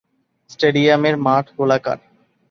স্টেডিয়ামের 0.49 1.15
মাঠ 1.17 1.45
গোলাকার। 1.57 1.99